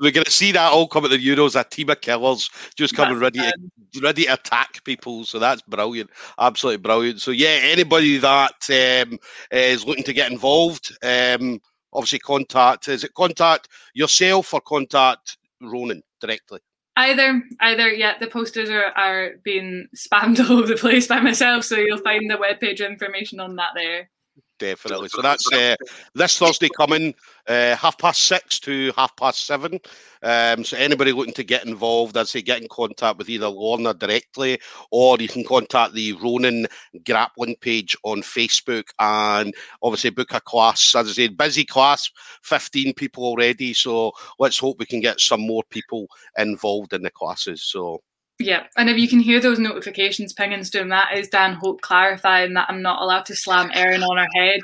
We're 0.02 0.12
going 0.12 0.26
to 0.26 0.32
see 0.32 0.52
that 0.54 0.72
all 0.72 0.88
come 0.88 1.06
at 1.06 1.12
the 1.12 1.18
Euros, 1.18 1.60
a 1.60 1.64
team 1.64 1.90
of 1.90 2.02
killers 2.02 2.50
just 2.76 2.96
coming 2.96 3.20
ready 3.20 3.40
to, 3.40 4.02
ready 4.02 4.26
to 4.26 4.34
attack 4.34 4.84
people. 4.84 5.26
So 5.26 5.40
that's 5.40 5.62
brilliant, 5.64 6.10
absolutely 6.40 6.82
brilliant. 6.82 7.22
So 7.22 7.32
yeah, 7.32 7.60
anybody 7.62 8.18
that 8.18 8.54
um, 8.70 9.20
is 9.52 9.86
looking 9.86 10.04
to 10.06 10.14
get 10.14 10.32
involved, 10.32 10.96
um, 11.04 11.60
obviously 11.94 12.20
contact. 12.20 12.88
Is 12.88 13.04
it 13.04 13.14
contact 13.14 13.68
yourself 13.94 14.54
or 14.54 14.62
contact 14.62 15.38
Ronin 15.62 16.02
directly? 16.22 16.60
Either, 16.98 17.44
either, 17.60 17.90
yeah. 17.90 18.18
The 18.20 18.28
posters 18.28 18.70
are, 18.70 18.86
are 18.86 19.32
being 19.44 19.88
spammed 19.96 20.40
all 20.50 20.60
over 20.60 20.68
the 20.68 20.76
place 20.76 21.08
by 21.08 21.20
myself, 21.20 21.66
so 21.66 21.78
you'll 21.78 21.98
find 21.98 22.30
the 22.30 22.36
webpage 22.36 22.86
information 22.86 23.40
on 23.40 23.56
that 23.58 23.72
there. 23.76 24.10
Definitely. 24.58 25.10
So 25.10 25.22
that's 25.22 25.52
uh, 25.52 25.76
this 26.14 26.38
Thursday 26.38 26.70
coming, 26.70 27.14
uh, 27.46 27.76
half 27.76 27.98
past 27.98 28.24
six 28.24 28.58
to 28.62 28.94
half 28.96 29.14
past 29.18 29.46
seven. 29.46 29.80
Um, 30.24 30.64
so 30.64 30.78
anybody 30.78 31.12
looking 31.12 31.34
to 31.34 31.44
get 31.44 31.66
involved, 31.66 32.16
I'd 32.16 32.30
say 32.30 32.42
get 32.42 32.62
in 32.62 32.70
contact 32.70 33.18
with 33.18 33.30
either 33.30 33.50
Lorna 33.50 33.94
directly 33.94 34.60
or 34.92 35.18
you 35.20 35.28
can 35.28 35.44
contact 35.44 35.94
the 35.94 36.14
Ronin 36.14 36.68
grappling 37.06 37.58
page 37.60 37.98
on 38.04 38.22
Facebook 38.22 38.86
and 39.00 39.54
obviously 39.84 40.12
book 40.12 40.34
a 40.34 40.40
class. 40.40 40.96
As 40.96 41.10
I 41.10 41.12
said, 41.12 41.38
busy 41.38 41.66
class, 41.66 42.10
15 42.44 42.94
people 42.94 43.26
already. 43.26 43.74
So 43.74 44.14
let's 44.40 44.58
hope 44.58 44.80
we 44.80 44.86
can 44.86 45.02
get 45.02 45.20
some 45.20 45.42
more 45.42 45.64
people 45.70 46.08
involved 46.38 46.94
in 46.94 47.02
the 47.02 47.12
classes. 47.12 47.62
So 47.62 48.02
yeah, 48.40 48.64
and 48.78 48.90
if 48.90 48.98
you 48.98 49.08
can 49.08 49.20
hear 49.20 49.40
those 49.40 49.60
notifications 49.60 50.34
pinging 50.34 50.64
through, 50.64 50.90
that 50.90 51.18
is 51.18 51.30
Dan 51.30 51.54
Hope 51.54 51.82
clarifying 51.82 52.54
that 52.54 52.70
I'm 52.70 52.82
not 52.82 53.02
allowed 53.02 53.26
to 53.28 53.36
slam 53.36 53.72
Erin 53.74 54.04
on 54.04 54.18
her 54.18 54.28
head. 54.36 54.60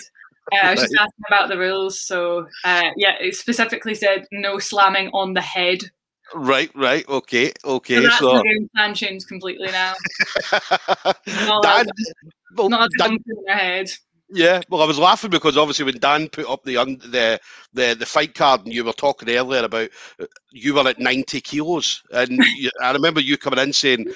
Uh, 0.51 0.57
I 0.63 0.71
was 0.71 0.81
just 0.81 0.95
asking 0.99 1.23
about 1.27 1.47
the 1.47 1.57
rules, 1.57 2.01
so 2.01 2.47
uh, 2.65 2.89
yeah, 2.97 3.13
it 3.21 3.35
specifically 3.35 3.95
said 3.95 4.25
no 4.31 4.59
slamming 4.59 5.09
on 5.13 5.33
the 5.33 5.41
head. 5.41 5.79
Right, 6.33 6.71
right, 6.75 7.07
okay, 7.07 7.51
okay. 7.63 7.95
So, 7.95 8.01
that's 8.01 8.19
so... 8.19 8.37
the 8.37 8.43
game 8.43 8.69
plan 8.75 8.93
changed 8.93 9.27
completely 9.27 9.71
now. 9.71 9.93
not 11.45 11.63
Dan, 11.63 11.85
well, 12.57 12.69
not 12.69 12.89
Dan, 12.97 13.11
on 13.11 13.19
her 13.47 13.55
head. 13.55 13.89
Yeah, 14.33 14.61
well, 14.69 14.81
I 14.81 14.85
was 14.85 14.97
laughing 14.97 15.29
because 15.29 15.57
obviously 15.57 15.85
when 15.85 15.99
Dan 15.99 16.29
put 16.29 16.49
up 16.49 16.63
the 16.63 16.75
the 16.75 17.39
the, 17.73 17.95
the 17.99 18.05
fight 18.05 18.33
card 18.33 18.61
and 18.61 18.73
you 18.73 18.85
were 18.85 18.93
talking 18.93 19.29
earlier 19.29 19.63
about 19.63 19.89
uh, 20.21 20.25
you 20.51 20.73
were 20.73 20.87
at 20.87 20.99
ninety 20.99 21.41
kilos, 21.41 22.01
and 22.13 22.29
you, 22.55 22.69
I 22.81 22.91
remember 22.93 23.19
you 23.19 23.37
coming 23.37 23.59
in 23.59 23.73
saying, 23.73 24.07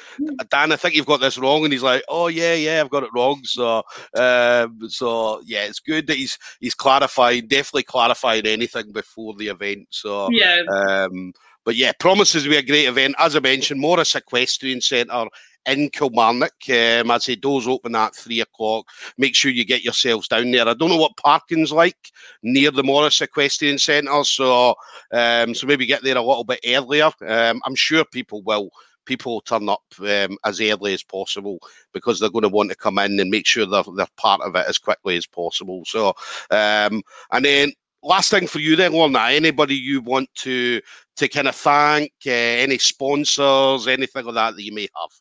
"Dan, 0.49 0.71
I 0.71 0.77
think 0.77 0.95
you've 0.95 1.05
got 1.05 1.19
this 1.19 1.37
wrong," 1.37 1.65
and 1.65 1.73
he's 1.73 1.83
like, 1.83 2.01
"Oh 2.07 2.27
yeah, 2.27 2.53
yeah, 2.53 2.79
I've 2.79 2.89
got 2.89 3.03
it 3.03 3.09
wrong." 3.13 3.41
So, 3.43 3.83
um, 4.15 4.79
so 4.87 5.41
yeah, 5.45 5.65
it's 5.65 5.79
good 5.79 6.07
that 6.07 6.17
he's 6.17 6.37
he's 6.61 6.75
clarifying, 6.75 7.47
definitely 7.47 7.83
clarifying 7.83 8.45
anything 8.45 8.93
before 8.93 9.33
the 9.35 9.49
event. 9.49 9.87
So 9.89 10.29
yeah. 10.31 10.61
Um, 10.71 11.33
but 11.65 11.75
yeah, 11.75 11.91
promises 11.99 12.43
to 12.43 12.49
be 12.49 12.57
a 12.57 12.63
great 12.63 12.87
event. 12.87 13.15
As 13.17 13.35
I 13.35 13.39
mentioned, 13.39 13.81
Morris 13.81 14.15
Equestrian 14.15 14.79
Centre 14.79 15.25
in 15.67 15.89
Kilmarnock. 15.89 16.53
Um, 16.69 17.11
I 17.11 17.17
say 17.17 17.35
doors 17.35 17.67
open 17.67 17.95
at 17.95 18.15
three 18.15 18.41
o'clock. 18.41 18.87
Make 19.17 19.35
sure 19.35 19.51
you 19.51 19.65
get 19.65 19.83
yourselves 19.83 20.27
down 20.27 20.51
there. 20.51 20.67
I 20.67 20.73
don't 20.73 20.89
know 20.89 20.97
what 20.97 21.17
parking's 21.17 21.71
like 21.71 22.11
near 22.43 22.71
the 22.71 22.83
Morris 22.83 23.21
Equestrian 23.21 23.77
Centre, 23.77 24.23
so 24.23 24.75
um, 25.11 25.53
so 25.53 25.67
maybe 25.67 25.85
get 25.85 26.03
there 26.03 26.17
a 26.17 26.21
little 26.21 26.43
bit 26.43 26.59
earlier. 26.65 27.11
Um, 27.27 27.61
I'm 27.65 27.75
sure 27.75 28.05
people 28.05 28.41
will. 28.43 28.69
People 29.05 29.41
turn 29.41 29.69
up 29.69 29.83
um, 29.99 30.35
as 30.45 30.59
early 30.59 30.95
as 30.95 31.03
possible 31.03 31.59
because 31.93 32.19
they're 32.19 32.31
going 32.31 32.41
to 32.41 32.49
want 32.49 32.71
to 32.71 32.75
come 32.75 32.97
in 32.97 33.19
and 33.19 33.29
make 33.29 33.45
sure 33.45 33.67
they're, 33.67 33.83
they're 33.95 34.07
part 34.17 34.41
of 34.41 34.55
it 34.55 34.65
as 34.67 34.79
quickly 34.79 35.15
as 35.15 35.27
possible. 35.27 35.83
So, 35.85 36.07
um, 36.49 37.03
and 37.31 37.45
then 37.45 37.71
last 38.01 38.31
thing 38.31 38.47
for 38.47 38.57
you 38.57 38.75
then, 38.75 38.93
Lorna, 38.93 39.27
anybody 39.29 39.75
you 39.75 40.01
want 40.01 40.29
to 40.35 40.81
to 41.17 41.27
kind 41.27 41.47
of 41.47 41.55
thank, 41.55 42.13
uh, 42.25 42.31
any 42.31 42.79
sponsors, 42.79 43.87
anything 43.87 44.25
like 44.25 44.35
that 44.35 44.55
that 44.55 44.63
you 44.63 44.73
may 44.73 44.87
have? 44.99 45.11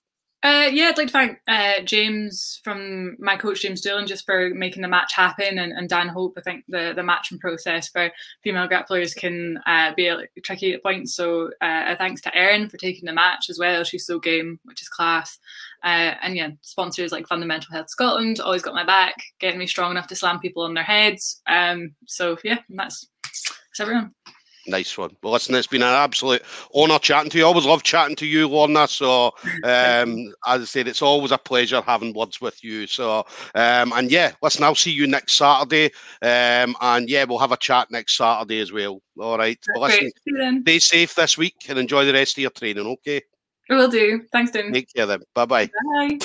Uh, 0.44 0.68
yeah, 0.70 0.88
I'd 0.88 0.98
like 0.98 1.06
to 1.06 1.12
thank 1.12 1.38
uh, 1.48 1.80
James 1.84 2.60
from 2.62 3.16
my 3.18 3.34
coach 3.34 3.62
James 3.62 3.80
Doolan 3.80 4.06
just 4.06 4.26
for 4.26 4.50
making 4.50 4.82
the 4.82 4.88
match 4.88 5.14
happen, 5.14 5.58
and, 5.58 5.72
and 5.72 5.88
Dan 5.88 6.08
Hope. 6.08 6.34
I 6.36 6.42
think 6.42 6.66
the 6.68 6.92
the 6.94 7.02
matching 7.02 7.38
process 7.38 7.88
for 7.88 8.10
female 8.42 8.68
grapplers 8.68 9.16
can 9.16 9.58
uh, 9.66 9.94
be 9.94 10.08
a, 10.08 10.18
tricky 10.42 10.74
at 10.74 10.82
points. 10.82 11.14
So 11.14 11.50
uh, 11.62 11.96
thanks 11.96 12.20
to 12.22 12.36
Erin 12.36 12.68
for 12.68 12.76
taking 12.76 13.06
the 13.06 13.14
match 13.14 13.48
as 13.48 13.58
well. 13.58 13.84
She's 13.84 14.04
so 14.04 14.18
game, 14.18 14.60
which 14.64 14.82
is 14.82 14.88
class. 14.88 15.38
Uh, 15.82 16.12
and 16.20 16.36
yeah, 16.36 16.50
sponsors 16.60 17.10
like 17.10 17.26
Fundamental 17.26 17.72
Health 17.72 17.88
Scotland 17.88 18.38
always 18.38 18.62
got 18.62 18.74
my 18.74 18.84
back, 18.84 19.14
getting 19.38 19.58
me 19.58 19.66
strong 19.66 19.92
enough 19.92 20.08
to 20.08 20.14
slam 20.14 20.40
people 20.40 20.64
on 20.64 20.74
their 20.74 20.84
heads. 20.84 21.40
Um, 21.46 21.94
so 22.04 22.36
yeah, 22.44 22.58
that's 22.68 23.08
that's 23.22 23.80
everyone. 23.80 24.12
Nice 24.66 24.96
one. 24.96 25.14
Well, 25.22 25.32
listen, 25.32 25.54
it's 25.54 25.66
been 25.66 25.82
an 25.82 25.88
absolute 25.88 26.42
honour 26.74 26.98
chatting 26.98 27.30
to 27.30 27.38
you. 27.38 27.44
I 27.44 27.48
always 27.48 27.66
love 27.66 27.82
chatting 27.82 28.16
to 28.16 28.26
you, 28.26 28.48
Lorna. 28.48 28.88
So, 28.88 29.26
um, 29.62 30.32
as 30.46 30.62
I 30.62 30.64
said, 30.64 30.88
it's 30.88 31.02
always 31.02 31.32
a 31.32 31.38
pleasure 31.38 31.82
having 31.82 32.14
words 32.14 32.40
with 32.40 32.62
you. 32.64 32.86
So, 32.86 33.26
um, 33.54 33.92
and 33.92 34.10
yeah, 34.10 34.32
listen, 34.42 34.64
I'll 34.64 34.74
see 34.74 34.90
you 34.90 35.06
next 35.06 35.34
Saturday. 35.34 35.86
Um, 36.22 36.76
and 36.80 37.08
yeah, 37.08 37.24
we'll 37.24 37.38
have 37.38 37.52
a 37.52 37.58
chat 37.58 37.90
next 37.90 38.16
Saturday 38.16 38.60
as 38.60 38.72
well. 38.72 39.02
All 39.18 39.36
right. 39.36 39.58
Well, 39.74 39.82
listen, 39.82 40.10
stay 40.62 40.78
safe 40.78 41.14
this 41.14 41.36
week 41.36 41.56
and 41.68 41.78
enjoy 41.78 42.06
the 42.06 42.12
rest 42.14 42.38
of 42.38 42.42
your 42.42 42.50
training. 42.50 42.86
Okay. 42.86 43.22
Will 43.68 43.88
do. 43.88 44.22
Thanks, 44.32 44.50
Tim. 44.50 44.72
Take 44.72 44.92
care 44.94 45.06
then. 45.06 45.20
Bye-bye. 45.34 45.70
Bye. 45.94 46.18